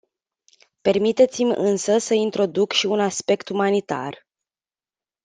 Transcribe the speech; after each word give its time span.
Permiteți-mi 0.81 1.53
însă 1.55 1.97
să 1.97 2.13
introduc 2.13 2.71
și 2.71 2.85
un 2.85 2.99
aspect 2.99 3.49
umanitar. 3.49 4.25